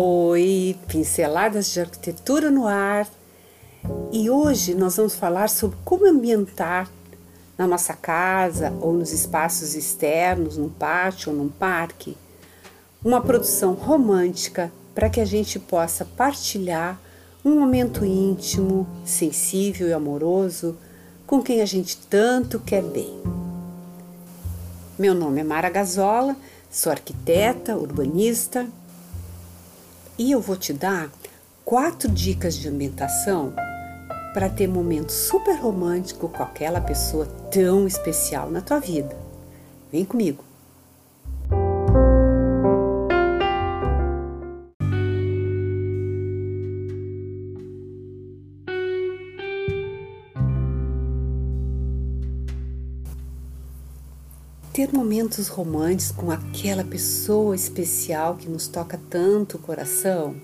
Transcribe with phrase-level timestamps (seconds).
[0.00, 3.04] Oi, pinceladas de arquitetura no ar.
[4.12, 6.88] E hoje nós vamos falar sobre como ambientar
[7.58, 12.16] na nossa casa ou nos espaços externos, num pátio ou num parque,
[13.04, 16.96] uma produção romântica para que a gente possa partilhar
[17.44, 20.78] um momento íntimo, sensível e amoroso
[21.26, 23.20] com quem a gente tanto quer bem.
[24.96, 26.36] Meu nome é Mara Gazola,
[26.70, 28.64] sou arquiteta, urbanista
[30.18, 31.10] e eu vou te dar
[31.64, 33.52] quatro dicas de ambientação
[34.34, 39.16] para ter momento super romântico com aquela pessoa tão especial na tua vida.
[39.92, 40.47] Vem comigo.
[54.78, 60.36] Ter momentos românticos com aquela pessoa especial que nos toca tanto o coração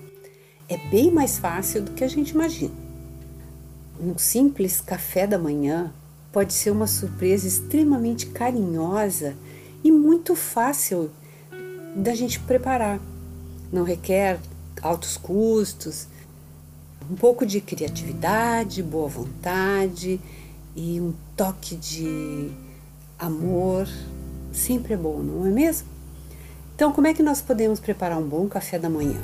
[0.67, 2.73] é bem mais fácil do que a gente imagina.
[3.97, 5.93] Um simples café da manhã
[6.33, 9.37] pode ser uma surpresa extremamente carinhosa
[9.81, 11.09] e muito fácil
[11.95, 12.99] da gente preparar.
[13.71, 14.37] Não requer
[14.81, 16.07] altos custos,
[17.09, 20.19] um pouco de criatividade, boa vontade
[20.75, 22.51] e um toque de
[23.17, 23.87] amor
[24.55, 25.87] sempre é bom, não é mesmo?
[26.75, 29.19] Então, como é que nós podemos preparar um bom café da manhã?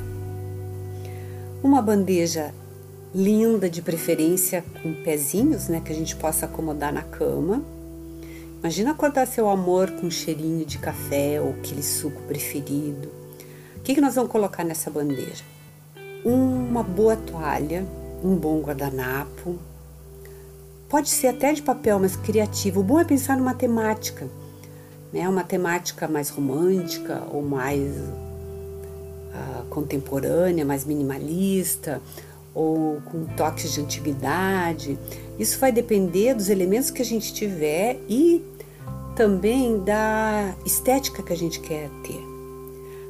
[1.62, 2.52] Uma bandeja
[3.14, 7.62] linda, de preferência com pezinhos, né, que a gente possa acomodar na cama.
[8.60, 13.08] Imagina acordar seu amor com um cheirinho de café ou aquele suco preferido.
[13.76, 15.44] O que, que nós vamos colocar nessa bandeja?
[16.24, 17.84] Uma boa toalha,
[18.22, 19.58] um bom guardanapo.
[20.88, 22.80] Pode ser até de papel, mas criativo.
[22.80, 24.28] O bom é pensar numa temática
[25.12, 25.28] né?
[25.28, 27.92] Uma temática mais romântica ou mais
[29.32, 32.00] uh, contemporânea, mais minimalista
[32.54, 34.98] ou com toques de antiguidade.
[35.38, 38.44] Isso vai depender dos elementos que a gente tiver e
[39.16, 42.20] também da estética que a gente quer ter.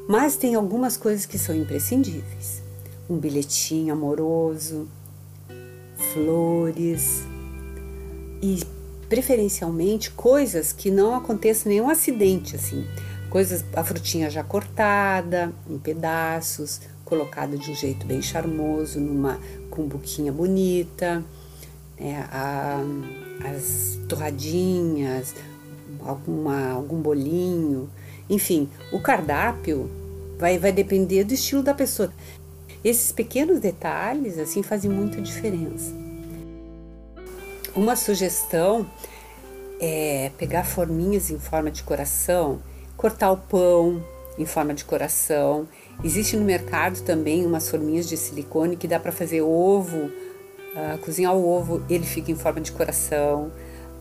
[0.08, 2.62] Mas tem algumas coisas que são imprescindíveis.
[3.08, 4.88] Um bilhetinho amoroso,
[6.12, 7.22] flores
[8.42, 8.60] e
[9.12, 12.82] preferencialmente coisas que não aconteça nenhum acidente, assim,
[13.28, 20.32] coisas, a frutinha já cortada em pedaços, colocada de um jeito bem charmoso, numa cumbuquinha
[20.32, 21.22] bonita,
[22.00, 22.80] né, a,
[23.54, 25.34] as torradinhas,
[26.00, 27.90] alguma, algum bolinho,
[28.30, 29.90] enfim, o cardápio
[30.38, 32.10] vai, vai depender do estilo da pessoa.
[32.82, 35.92] Esses pequenos detalhes assim fazem muita diferença.
[37.74, 38.86] Uma sugestão
[39.80, 42.60] é pegar forminhas em forma de coração,
[42.98, 44.04] cortar o pão
[44.38, 45.66] em forma de coração.
[46.04, 51.34] Existe no mercado também umas forminhas de silicone que dá para fazer ovo, uh, cozinhar
[51.34, 53.50] o ovo, ele fica em forma de coração.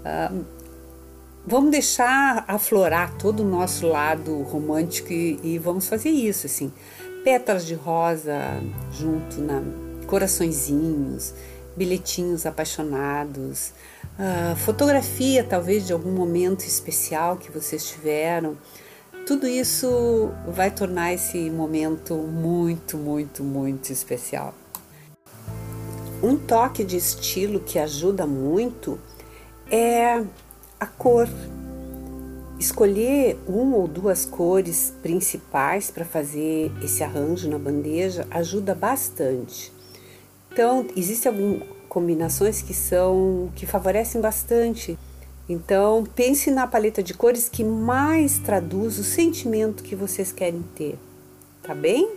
[0.03, 0.43] Uh,
[1.47, 6.71] vamos deixar aflorar todo o nosso lado romântico e, e, vamos fazer isso assim
[7.23, 8.37] pétalas de rosa
[8.91, 9.61] junto na
[10.07, 11.33] coraçõezinhos
[11.75, 13.73] bilhetinhos apaixonados,
[14.19, 18.57] uh, fotografia talvez de algum momento especial que vocês tiveram.
[19.25, 24.53] Tudo isso vai tornar esse momento muito, muito, muito especial.
[26.23, 28.99] Um toque de estilo que ajuda muito
[29.69, 30.23] é
[30.79, 31.27] a cor.
[32.59, 39.71] Escolher uma ou duas cores principais para fazer esse arranjo na bandeja ajuda bastante.
[40.51, 44.97] Então, existem algumas combinações que são que favorecem bastante.
[45.47, 50.99] Então, pense na paleta de cores que mais traduz o sentimento que vocês querem ter.
[51.63, 52.15] Tá bem?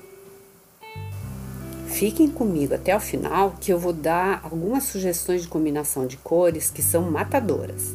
[1.86, 6.70] Fiquem comigo até o final que eu vou dar algumas sugestões de combinação de cores
[6.70, 7.94] que são matadoras.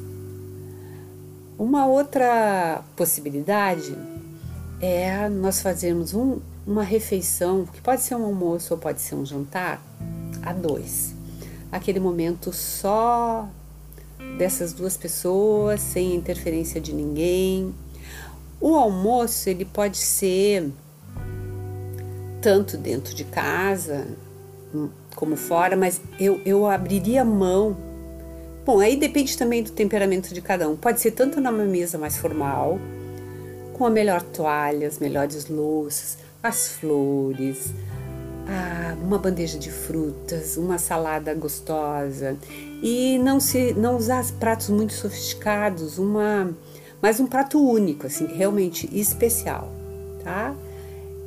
[1.58, 3.94] Uma outra possibilidade
[4.80, 9.26] é nós fazermos um, uma refeição, que pode ser um almoço ou pode ser um
[9.26, 9.82] jantar,
[10.42, 11.14] a dois.
[11.72, 13.48] Aquele momento só
[14.38, 17.74] dessas duas pessoas, sem interferência de ninguém.
[18.60, 20.72] O almoço ele pode ser
[22.42, 24.08] tanto dentro de casa
[24.74, 27.78] hum, como fora, mas eu, eu abriria mão.
[28.66, 30.76] Bom, aí depende também do temperamento de cada um.
[30.76, 32.80] Pode ser tanto numa mesa mais formal,
[33.74, 37.74] com a melhor toalha, as melhores louças, as flores,
[38.52, 42.36] ah, uma bandeja de frutas, uma salada gostosa
[42.82, 46.52] e não se não usar pratos muito sofisticados, uma
[47.00, 49.72] mas um prato único, assim, realmente especial,
[50.24, 50.56] tá?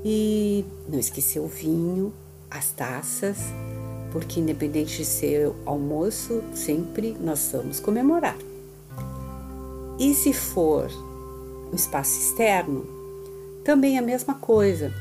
[0.04, 2.12] E não esquecer o vinho,
[2.50, 3.38] as taças,
[4.10, 8.36] porque independente de ser almoço, sempre nós vamos comemorar.
[9.98, 10.90] E se for
[11.72, 12.84] um espaço externo,
[13.64, 14.92] também a mesma coisa.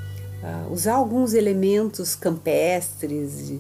[0.42, 3.54] Uh, usar alguns elementos campestres,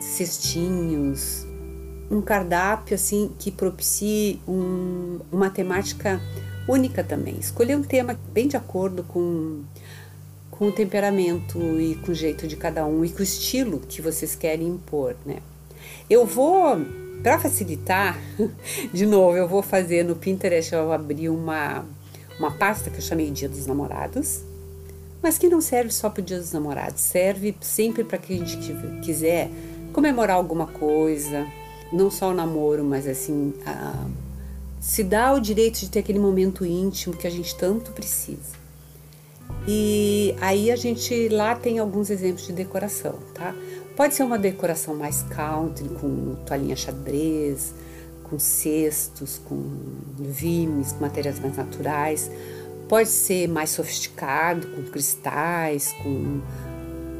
[0.00, 1.46] cestinhos,
[2.10, 6.20] um cardápio assim que propicie um, uma temática
[6.68, 7.38] única também.
[7.38, 9.62] Escolher um tema bem de acordo com,
[10.50, 14.02] com o temperamento e com o jeito de cada um e com o estilo que
[14.02, 15.38] vocês querem impor, né?
[16.08, 16.78] Eu vou,
[17.22, 18.18] para facilitar,
[18.92, 21.84] de novo, eu vou fazer no Pinterest, eu vou abrir uma,
[22.38, 24.42] uma pasta que eu chamei Dia dos Namorados,
[25.22, 28.44] mas que não serve só para o Dia dos Namorados, serve sempre para quem a
[28.44, 29.48] gente quiser
[29.92, 31.46] comemorar alguma coisa,
[31.92, 34.06] não só o namoro, mas assim, a,
[34.80, 38.60] se dá o direito de ter aquele momento íntimo que a gente tanto precisa.
[39.68, 43.54] E aí a gente lá tem alguns exemplos de decoração, tá?
[43.96, 47.74] Pode ser uma decoração mais country, com toalhinha xadrez,
[48.24, 49.62] com cestos, com
[50.18, 52.30] vimes, com materiais mais naturais.
[52.92, 56.42] Pode ser mais sofisticado, com cristais, com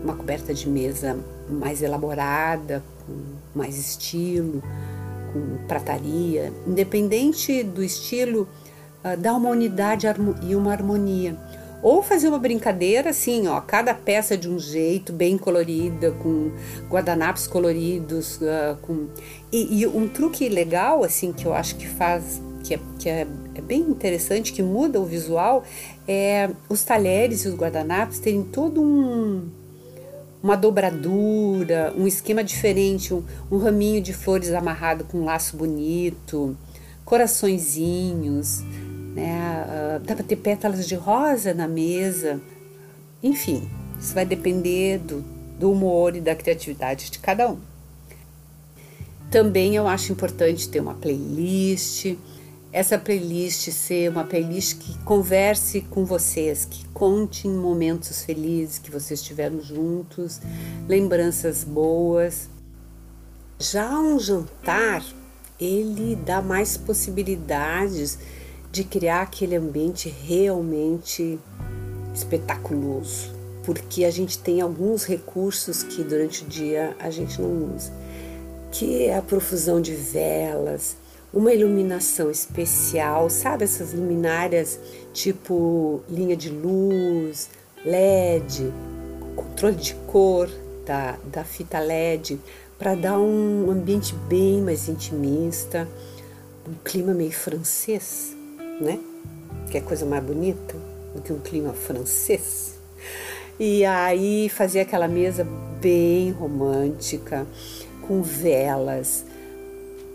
[0.05, 4.63] uma coberta de mesa mais elaborada, com mais estilo
[5.33, 8.47] com prataria, independente do estilo,
[9.03, 10.07] uh, dá uma unidade
[10.43, 11.39] e uma harmonia.
[11.83, 16.53] Ou fazer uma brincadeira assim, ó, cada peça de um jeito, bem colorida, com
[16.91, 19.09] guardanapos coloridos, uh, com
[19.51, 23.27] e, e, um truque legal assim que eu acho que faz que é, que é,
[23.55, 25.65] é bem interessante, que muda o visual,
[26.07, 29.51] é os talheres e os guardanapos terem todo um
[30.43, 36.57] uma dobradura, um esquema diferente, um, um raminho de flores amarrado com um laço bonito,
[37.05, 38.61] coraçõezinhos,
[39.15, 39.65] né?
[39.69, 42.41] Uh, dá para ter pétalas de rosa na mesa,
[43.23, 43.69] enfim,
[44.01, 45.25] isso vai depender do,
[45.61, 47.59] do humor e da criatividade de cada um.
[49.31, 52.17] Também eu acho importante ter uma playlist
[52.73, 59.23] essa playlist ser uma playlist que converse com vocês, que conte momentos felizes que vocês
[59.23, 60.41] tiveram juntos,
[60.89, 62.49] lembranças boas.
[63.59, 65.05] Já um jantar,
[65.61, 68.19] ele dá mais possibilidades
[68.71, 71.39] de criar aquele ambiente realmente
[72.15, 73.35] espetaculoso,
[73.65, 77.93] porque a gente tem alguns recursos que durante o dia a gente não usa,
[78.71, 80.97] que é a profusão de velas,
[81.33, 84.79] uma iluminação especial, sabe essas luminárias
[85.13, 87.49] tipo linha de luz,
[87.85, 88.73] LED,
[89.35, 90.49] controle de cor
[90.85, 92.39] da, da fita LED,
[92.79, 95.89] para dar um ambiente bem mais intimista,
[96.69, 98.37] um clima meio francês,
[98.81, 98.99] né?
[99.71, 100.77] Que é coisa mais bonita
[101.15, 102.75] do que um clima francês.
[103.59, 105.47] E aí fazer aquela mesa
[105.81, 107.47] bem romântica,
[108.07, 109.25] com velas,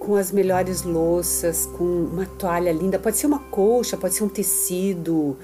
[0.07, 2.97] com as melhores louças, com uma toalha linda.
[2.97, 5.37] Pode ser uma colcha, pode ser um tecido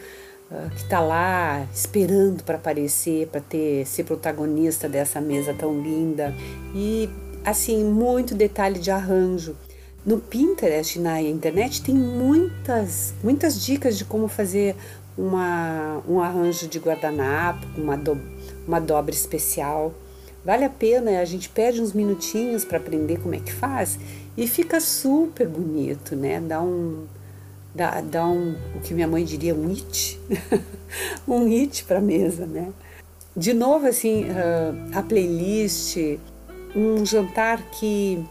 [0.50, 6.34] uh, que está lá esperando para aparecer, para ter ser protagonista dessa mesa tão linda.
[6.74, 7.10] E
[7.44, 9.54] assim, muito detalhe de arranjo.
[10.06, 14.78] No Pinterest, na internet, tem muitas, muitas dicas de como fazer
[15.18, 18.18] uma, um arranjo de guardanapo, uma, do,
[18.66, 19.94] uma dobra especial.
[20.46, 23.98] Vale a pena, a gente perde uns minutinhos para aprender como é que faz
[24.36, 26.40] e fica super bonito, né?
[26.40, 27.06] Dá um
[27.74, 30.20] dá, dá um o que minha mãe diria um it,
[31.28, 32.72] um it para mesa, né?
[33.36, 35.98] De novo assim, uh, a playlist,
[36.76, 38.24] um jantar que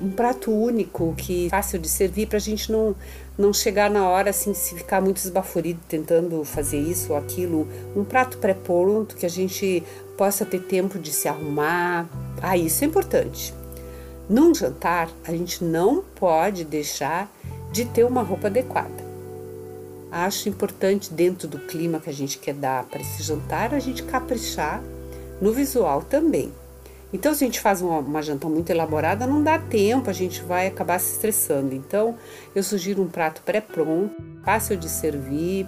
[0.00, 2.94] um prato único que é fácil de servir para a gente não
[3.38, 8.02] não chegar na hora assim se ficar muito esbaforido tentando fazer isso ou aquilo um
[8.02, 9.82] prato pré-pronto que a gente
[10.16, 12.08] possa ter tempo de se arrumar
[12.40, 13.52] ah isso é importante
[14.28, 17.30] num jantar, a gente não pode deixar
[17.70, 19.04] de ter uma roupa adequada.
[20.10, 24.02] Acho importante, dentro do clima que a gente quer dar para esse jantar, a gente
[24.02, 24.82] caprichar
[25.40, 26.52] no visual também.
[27.12, 30.42] Então, se a gente faz uma, uma janta muito elaborada, não dá tempo, a gente
[30.42, 31.74] vai acabar se estressando.
[31.74, 32.16] Então,
[32.54, 34.14] eu sugiro um prato pré-pronto,
[34.44, 35.66] fácil de servir,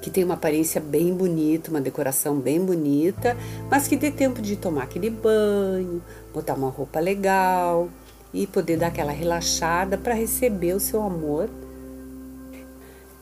[0.00, 3.36] que tem uma aparência bem bonita, uma decoração bem bonita,
[3.70, 6.02] mas que dê tempo de tomar aquele banho,
[6.32, 7.88] botar uma roupa legal
[8.32, 11.48] e poder dar aquela relaxada para receber o seu amor.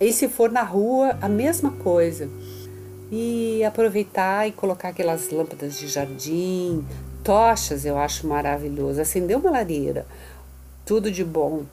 [0.01, 2.29] E se for na rua, a mesma coisa.
[3.11, 6.85] E aproveitar e colocar aquelas lâmpadas de jardim,
[7.25, 9.01] tochas, eu acho maravilhoso.
[9.01, 10.07] Acender uma lareira,
[10.87, 11.65] tudo de bom.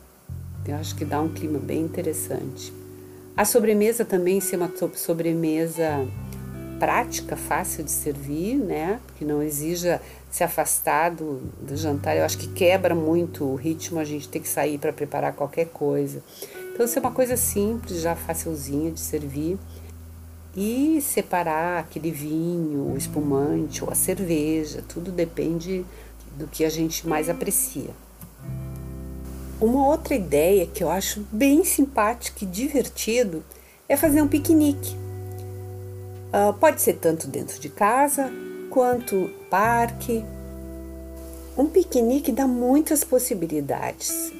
[0.66, 2.72] Eu acho que dá um clima bem interessante.
[3.36, 6.08] A sobremesa também ser uma sobremesa
[6.78, 8.98] prática, fácil de servir, né?
[9.18, 10.00] Que não exija
[10.30, 12.16] se afastar do, do jantar.
[12.16, 15.66] Eu acho que quebra muito o ritmo, a gente tem que sair para preparar qualquer
[15.66, 16.22] coisa.
[16.72, 19.58] Então, isso é uma coisa simples, já facilzinha de servir.
[20.56, 25.84] E separar aquele vinho, o espumante ou a cerveja, tudo depende
[26.38, 27.90] do que a gente mais aprecia.
[29.58, 33.42] Uma outra ideia que eu acho bem simpática e divertido
[33.88, 34.94] é fazer um piquenique.
[36.28, 38.30] Uh, pode ser tanto dentro de casa
[38.68, 40.22] quanto parque.
[41.56, 44.30] Um piquenique dá muitas possibilidades.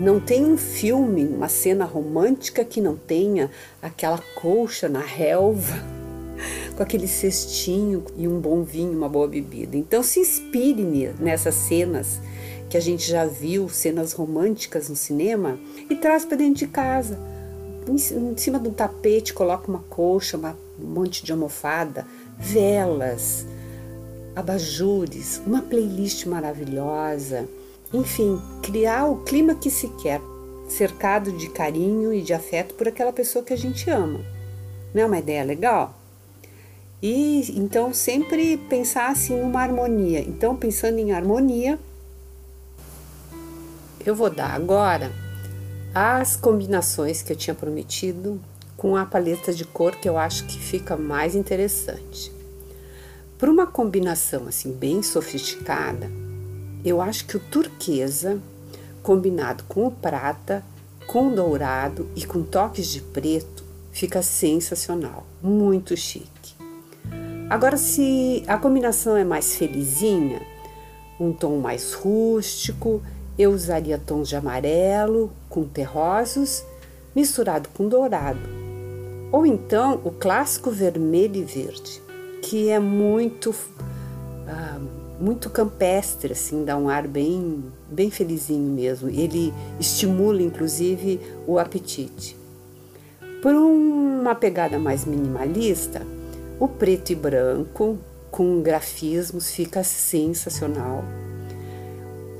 [0.00, 3.48] Não tem um filme, uma cena romântica que não tenha
[3.80, 5.74] aquela colcha na relva,
[6.76, 9.76] com aquele cestinho e um bom vinho, uma boa bebida.
[9.76, 10.82] Então se inspire
[11.20, 12.18] nessas cenas
[12.72, 15.58] que a gente já viu, cenas românticas no cinema,
[15.90, 17.18] e traz para dentro de casa.
[17.86, 22.06] Em cima do tapete, coloca uma colcha, uma, um monte de almofada,
[22.38, 23.44] velas,
[24.34, 27.46] abajures, uma playlist maravilhosa.
[27.92, 30.22] Enfim, criar o clima que se quer,
[30.66, 34.24] cercado de carinho e de afeto por aquela pessoa que a gente ama.
[34.94, 35.94] Não é uma ideia legal?
[37.02, 40.20] E então sempre pensar assim numa harmonia.
[40.20, 41.78] Então, pensando em harmonia,
[44.04, 45.12] eu vou dar agora
[45.94, 48.40] as combinações que eu tinha prometido
[48.76, 52.32] com a paleta de cor que eu acho que fica mais interessante.
[53.38, 56.10] Para uma combinação assim bem sofisticada,
[56.84, 58.40] eu acho que o turquesa
[59.02, 60.64] combinado com o prata,
[61.06, 66.54] com o dourado e com toques de preto fica sensacional, muito chique.
[67.50, 70.40] Agora, se a combinação é mais felizinha,
[71.20, 73.02] um tom mais rústico
[73.38, 76.64] eu usaria tons de amarelo com terrosos
[77.14, 78.40] misturado com dourado,
[79.30, 82.02] ou então o clássico vermelho e verde,
[82.42, 83.54] que é muito
[84.46, 84.80] ah,
[85.20, 89.08] muito campestre, assim, dá um ar bem bem felizinho mesmo.
[89.08, 92.36] Ele estimula inclusive o apetite.
[93.40, 96.02] Por uma pegada mais minimalista,
[96.58, 97.98] o preto e branco
[98.30, 101.04] com grafismos fica sensacional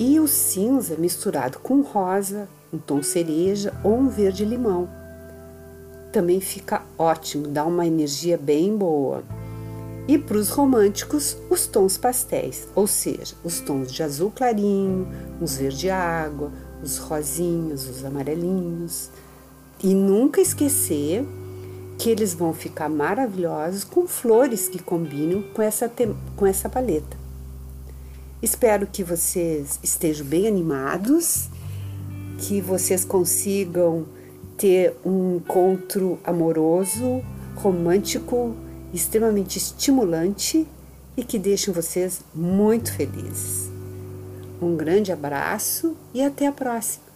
[0.02, 4.88] e o cinza misturado com rosa, um tom cereja ou um verde limão.
[6.10, 9.22] Também fica ótimo, dá uma energia bem boa.
[10.08, 15.06] E para os românticos, os tons pastéis, ou seja, os tons de azul clarinho,
[15.40, 16.50] os verde água,
[16.82, 19.08] os rosinhos, os amarelinhos.
[19.80, 21.24] E nunca esquecer
[21.96, 25.88] que eles vão ficar maravilhosos com flores que combinam com essa,
[26.34, 27.21] com essa paleta.
[28.42, 31.48] Espero que vocês estejam bem animados,
[32.38, 34.04] que vocês consigam
[34.56, 37.22] ter um encontro amoroso,
[37.54, 38.56] romântico,
[38.92, 40.66] extremamente estimulante
[41.16, 43.70] e que deixem vocês muito felizes.
[44.60, 47.11] Um grande abraço e até a próxima!